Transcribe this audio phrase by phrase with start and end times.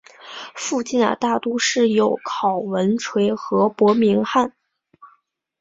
[0.55, 4.51] 附近的大都市有考文垂和伯明翰。